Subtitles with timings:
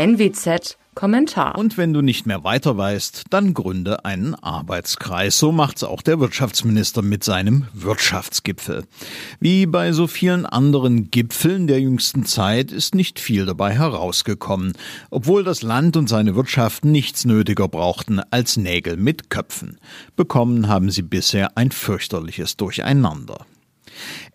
[0.00, 1.58] NWZ Kommentar.
[1.58, 5.38] Und wenn du nicht mehr weiter weißt, dann gründe einen Arbeitskreis.
[5.38, 8.84] So macht's auch der Wirtschaftsminister mit seinem Wirtschaftsgipfel.
[9.40, 14.72] Wie bei so vielen anderen Gipfeln der jüngsten Zeit ist nicht viel dabei herausgekommen,
[15.10, 19.78] obwohl das Land und seine Wirtschaft nichts nötiger brauchten als Nägel mit Köpfen.
[20.16, 23.44] Bekommen haben sie bisher ein fürchterliches Durcheinander.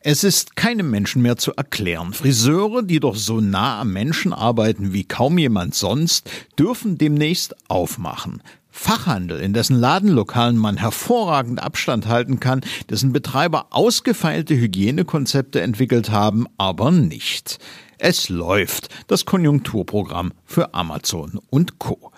[0.02, 2.14] Es ist keinem Menschen mehr zu erklären.
[2.14, 8.42] Friseure, die doch so nah am Menschen arbeiten wie kaum jemand sonst, dürfen demnächst aufmachen.
[8.70, 16.46] Fachhandel, in dessen Ladenlokalen man hervorragend Abstand halten kann, dessen Betreiber ausgefeilte Hygienekonzepte entwickelt haben,
[16.58, 17.58] aber nicht.
[17.98, 22.12] Es läuft, das Konjunkturprogramm für Amazon und Co.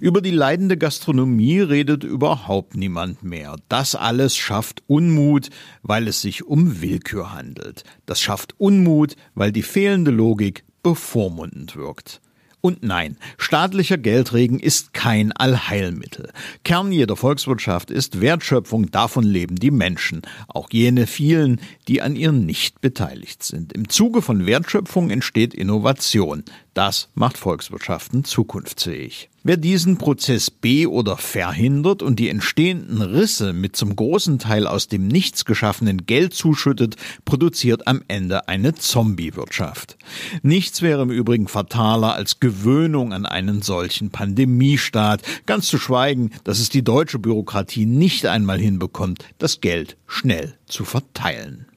[0.00, 3.56] Über die leidende Gastronomie redet überhaupt niemand mehr.
[3.68, 5.50] Das alles schafft Unmut,
[5.82, 7.84] weil es sich um Willkür handelt.
[8.06, 12.20] Das schafft Unmut, weil die fehlende Logik bevormundend wirkt.
[12.66, 16.30] Und nein, staatlicher Geldregen ist kein Allheilmittel.
[16.64, 22.32] Kern jeder Volkswirtschaft ist Wertschöpfung, davon leben die Menschen, auch jene vielen, die an ihr
[22.32, 23.72] nicht beteiligt sind.
[23.72, 26.42] Im Zuge von Wertschöpfung entsteht Innovation.
[26.76, 29.30] Das macht Volkswirtschaften zukunftsfähig.
[29.42, 34.86] Wer diesen Prozess be- oder verhindert und die entstehenden Risse mit zum großen Teil aus
[34.86, 39.96] dem Nichts geschaffenen Geld zuschüttet, produziert am Ende eine Zombie-Wirtschaft.
[40.42, 46.58] Nichts wäre im Übrigen fataler als Gewöhnung an einen solchen Pandemiestaat, ganz zu schweigen, dass
[46.58, 51.68] es die deutsche Bürokratie nicht einmal hinbekommt, das Geld schnell zu verteilen.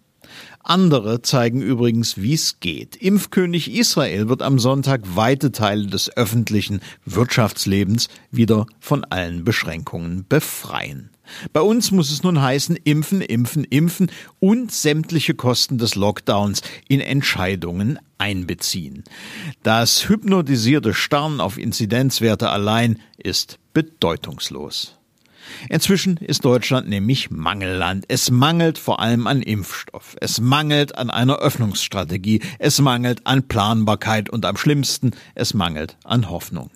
[0.64, 2.96] Andere zeigen übrigens, wie es geht.
[2.96, 11.10] Impfkönig Israel wird am Sonntag weite Teile des öffentlichen Wirtschaftslebens wieder von allen Beschränkungen befreien.
[11.54, 17.00] Bei uns muss es nun heißen, impfen, impfen, impfen und sämtliche Kosten des Lockdowns in
[17.02, 19.04] Entscheidungen einbeziehen.
[19.64, 24.99] Das hypnotisierte Starren auf Inzidenzwerte allein ist bedeutungslos.
[25.70, 28.06] Inzwischen ist Deutschland nämlich Mangelland.
[28.08, 30.16] Es mangelt vor allem an Impfstoff.
[30.20, 32.42] Es mangelt an einer Öffnungsstrategie.
[32.60, 36.70] Es mangelt an Planbarkeit und am schlimmsten, es mangelt an Hoffnung.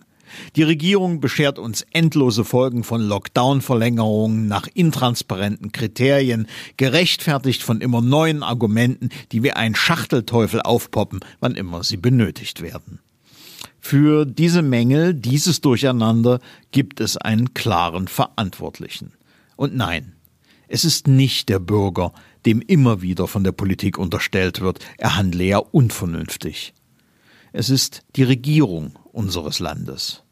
[0.56, 8.42] Die Regierung beschert uns endlose Folgen von Lockdown-Verlängerungen nach intransparenten Kriterien, gerechtfertigt von immer neuen
[8.42, 13.00] Argumenten, die wie ein Schachtelteufel aufpoppen, wann immer sie benötigt werden.
[13.86, 16.40] Für diese Mängel, dieses Durcheinander
[16.70, 19.12] gibt es einen klaren Verantwortlichen.
[19.56, 20.14] Und nein,
[20.68, 22.14] es ist nicht der Bürger,
[22.46, 26.72] dem immer wieder von der Politik unterstellt wird, er handle ja unvernünftig.
[27.52, 30.22] Es ist die Regierung unseres Landes.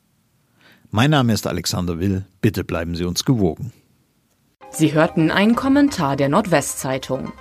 [0.91, 3.71] Mein Name ist Alexander Will, bitte bleiben Sie uns gewogen.
[4.71, 7.35] Sie hörten einen Kommentar der Nordwestzeitung.